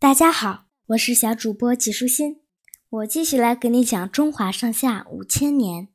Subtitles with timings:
[0.00, 2.40] 大家好，我是小主播纪舒心，
[2.88, 5.88] 我继续来给你讲中华上下五千年。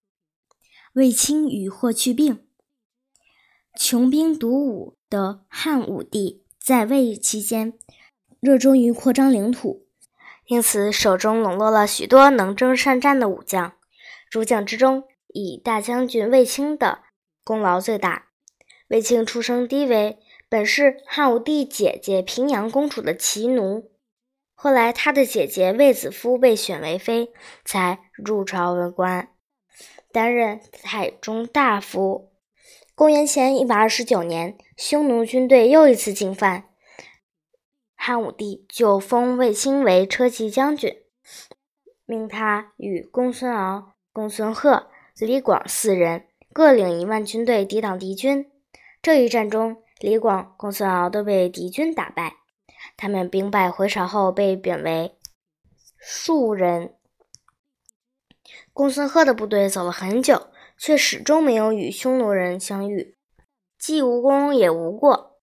[0.91, 2.45] 卫青与霍去病，
[3.79, 7.75] 穷兵黩武的汉武帝在位期间，
[8.41, 9.87] 热衷于扩张领土，
[10.47, 13.71] 因此手中笼络了许多能征善战的武将。
[14.29, 17.03] 诸将之中，以大将军卫青的
[17.45, 18.25] 功劳最大。
[18.89, 23.91] 卫青出生低微，本是汉武帝姐姐平阳公主的骑奴，
[24.63, 27.33] 后来他的姐姐卫子夫被选为妃，
[27.65, 29.27] 才入朝为官。
[30.09, 32.31] 担任太中大夫。
[32.95, 36.69] 公元前一百二十九年，匈奴军队又一次进犯，
[37.93, 40.95] 汉武帝就封卫青为车骑将军，
[42.05, 44.87] 命他与公孙敖、公孙贺、
[45.19, 48.49] 李广四人各领一万军队抵挡敌军。
[49.01, 52.37] 这一战中，李广、公孙敖都被敌军打败，
[52.97, 55.17] 他们兵败回朝后被贬为
[55.97, 56.95] 庶人。
[58.71, 63.15] 公孙贺的部队走了很久，却始终没有与匈奴人相遇，
[63.77, 65.37] 既无功也无过。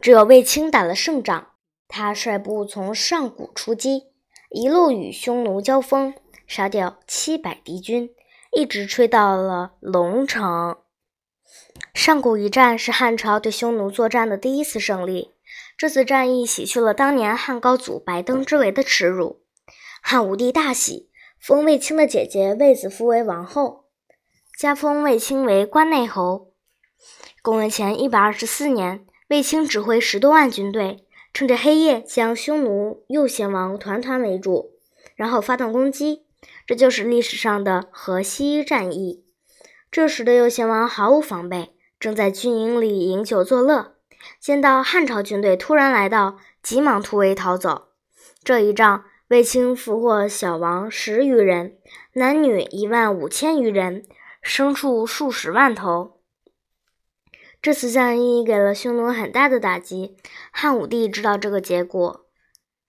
[0.00, 1.52] 只有卫青打了胜仗，
[1.88, 4.12] 他率部从上古出击，
[4.50, 6.14] 一路与匈奴交锋，
[6.46, 8.10] 杀掉七百敌军，
[8.52, 10.76] 一直吹到了龙城。
[11.92, 15.33] 上古一战是汉朝对匈奴作战的第一次胜利，
[15.76, 19.42] 这次战役洗去了当年汉高祖白登之围的耻辱，
[20.02, 21.10] 汉武帝大喜。
[21.40, 23.84] 封卫青的姐姐卫子夫为王后，
[24.58, 26.52] 加封卫青为关内侯。
[27.42, 34.70] 公元前一百二十四年，卫青指挥十多万军队，趁着黑夜将匈奴右贤王团团围住，
[35.16, 36.24] 然后发动攻击。
[36.66, 39.26] 这就是历史上的河西战役。
[39.90, 43.93] 这时的右贤王毫无防备，正在军营里饮酒作乐，
[44.40, 47.88] 见到汉朝军队突然来到，急忙突围逃走。
[48.42, 49.04] 这一仗。
[49.28, 51.78] 卫青俘获小王十余人，
[52.12, 54.04] 男女一万五千余人，
[54.44, 56.20] 牲畜数十万头。
[57.62, 60.18] 这次战役给了匈奴很大的打击。
[60.52, 62.26] 汉武帝知道这个结果，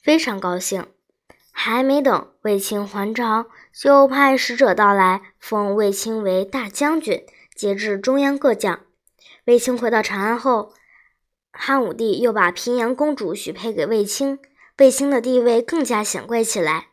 [0.04, 0.86] 非常高兴。
[1.54, 7.26] 还没等卫青还朝，就派使者到来，封卫青为大将军，
[7.56, 8.82] 节制中央各将。
[9.46, 10.74] 卫青回到长安后，
[11.58, 14.40] 汉武帝又把平阳公主许配给卫青。
[14.78, 16.90] 卫青的地位更加显贵起来。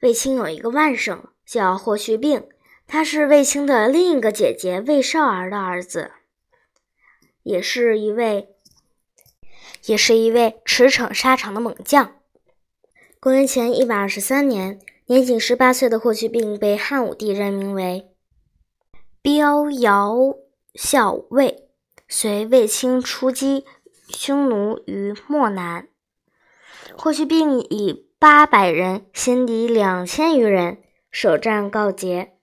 [0.00, 2.48] 卫青有一个外甥叫霍去病，
[2.88, 6.10] 他是卫青的另一个姐姐卫少儿的儿子，
[7.44, 8.48] 也是一位，
[9.84, 12.16] 也是一位驰骋沙场的猛将。
[13.20, 18.08] 公元前一百二十三年，年仅十八岁的霍去病被汉武帝任命为
[19.22, 20.34] 标遥
[20.74, 21.65] 校尉，
[22.08, 23.64] 随卫青出击
[24.08, 25.88] 匈奴于漠南。
[26.96, 30.78] 霍去病以八百人先敌两千余人，
[31.10, 32.34] 首战告捷。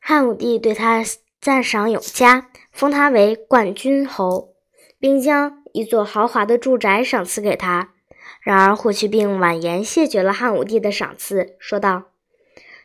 [0.00, 1.04] 汉武帝对他
[1.40, 4.54] 赞赏有加，封他为冠军侯，
[4.98, 7.92] 并将一座豪华的住宅赏赐给他。
[8.40, 12.04] 然而，霍去病婉言谢绝了汉武帝的赏赐，说道：“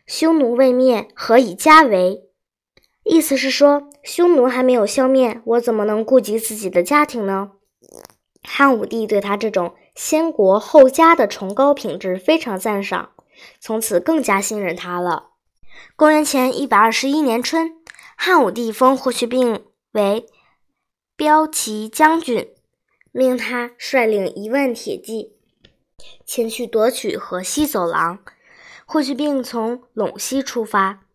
[0.06, 2.27] 匈奴未灭，何以家为？”
[3.10, 7.52] 意思是说，匈奴还没有消灭，我怎么能顾及自己的家庭呢？
[8.44, 9.76] 汉武帝对他这种。
[9.96, 13.14] 先国后家的崇高品质非常赞赏，
[13.60, 15.32] 从此更加信任他了。
[15.96, 17.72] 公元前一百二十一年春，
[18.16, 20.28] 汉武帝封霍去病为
[21.18, 22.48] 骠骑将军，
[23.12, 25.34] 命他率领一万铁骑
[26.24, 28.20] 前去夺取河西走廊。
[28.86, 31.07] 霍去病从陇西出发，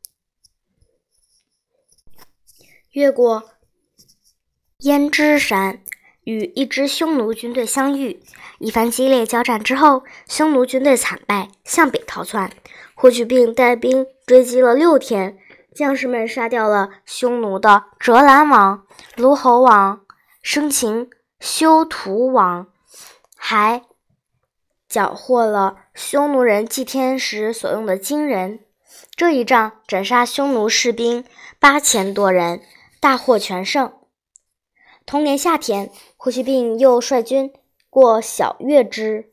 [2.92, 3.50] 越过
[4.78, 5.80] 胭脂山。
[6.24, 8.22] 与一支匈奴军队相遇，
[8.60, 12.52] 一番激烈交战之后，匈奴军队惨败，向北逃窜。
[12.94, 15.36] 霍去病带兵追击了六天，
[15.74, 18.86] 将士们杀掉了匈奴的折兰王、
[19.16, 20.02] 卢侯王、
[20.42, 21.10] 生擒
[21.40, 22.68] 修图王，
[23.36, 23.82] 还
[24.88, 28.60] 缴获了匈奴人祭天时所用的金人。
[29.16, 31.24] 这一仗斩杀匈奴士兵
[31.58, 32.62] 八千多人，
[33.02, 33.92] 大获全胜。
[35.04, 37.52] 同年夏天，霍去病又率军
[37.90, 39.32] 过小月支、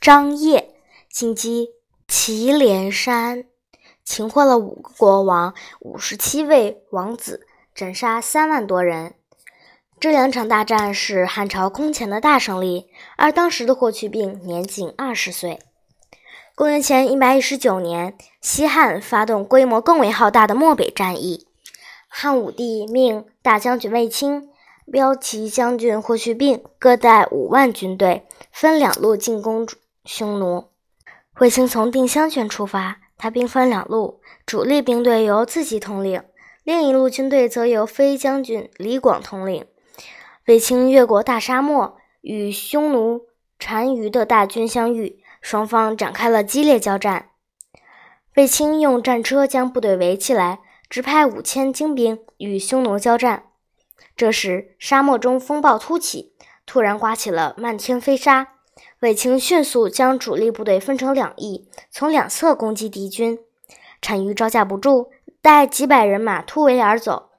[0.00, 0.76] 张掖，
[1.10, 1.70] 进击
[2.06, 3.46] 祁连山，
[4.04, 7.44] 擒获了五个国王、五十七位王子，
[7.74, 9.14] 斩杀三万多人。
[9.98, 15.58] 这两场大战是汉朝空前的大胜利，而当时的霍去病年仅二十岁。
[16.54, 21.48] 公元前一百一十九年，西汉发动规模更为浩大的漠北战役，
[22.14, 24.50] 汉武帝命大将军卫青。
[24.86, 29.66] 骠骑将军霍去病各带五万军队，分两路进攻
[30.04, 30.64] 匈奴。
[31.38, 36.22] 卫青从定襄郡出发，他兵分两路，主力兵队由自己统领，
[36.64, 39.64] 另一路军队则由飞将军李广统领。
[40.46, 43.22] 卫青越过大沙漠，与匈奴
[43.56, 47.30] 单于的大军相遇，双方展开了激烈交战。
[48.34, 50.58] 卫青用战车将部队围起来，
[50.92, 53.44] 直派五千精兵与匈奴交战。
[54.14, 56.34] 这时，沙漠中风暴突起，
[56.66, 58.48] 突然刮起了漫天飞沙。
[59.00, 63.38] 卫青迅速将主力部队分成两翼，从两侧攻击敌军。
[64.02, 65.10] 单于招架不住，
[65.40, 67.30] 带几百人马突围而走。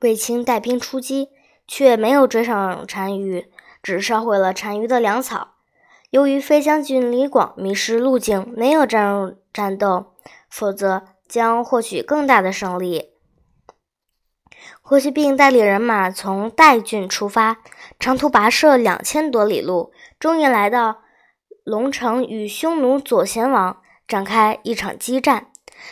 [0.00, 1.28] 卫青带兵出击，
[1.68, 3.46] 却没有追上单于，
[3.80, 5.52] 只烧毁了单于的粮草。
[6.10, 10.06] 由于飞将军李广迷失路径，没有加入战斗，
[10.50, 13.10] 否则将获取更大的胜利。
[14.80, 17.58] 霍去病带领人马从代郡出发，
[17.98, 21.02] 长途跋涉两千多里路，终于来到
[21.64, 25.48] 龙城，与匈奴左贤王展开一场激战。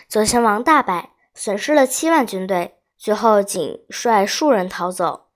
[0.08, 5.26] 左贤王大败，损失了七万军队，最后仅率数人逃走。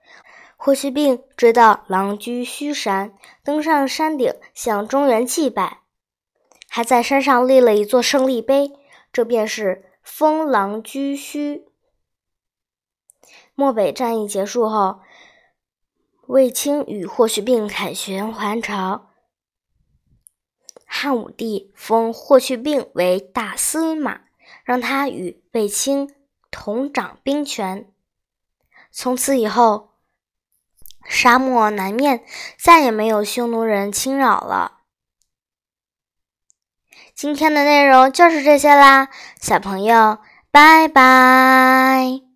[0.56, 3.12] 霍去病追到狼居胥山，
[3.44, 5.78] 登上山顶向中原祭拜，
[6.68, 8.72] 还在山上立了一座胜利碑，
[9.12, 11.64] 这便是封狼居胥。
[13.54, 15.00] 漠北战役结束后，
[16.26, 19.10] 卫青与霍去病凯旋还朝。
[20.86, 24.22] 汉武帝封霍去病为大司马，
[24.64, 26.12] 让他与卫青
[26.50, 27.92] 同掌兵权。
[28.90, 29.90] 从此以后，
[31.04, 32.24] 沙漠南面
[32.58, 34.77] 再也没有匈奴人侵扰了。
[37.18, 39.08] 今天的内容就是这些啦，
[39.40, 40.18] 小朋友，
[40.52, 42.27] 拜拜。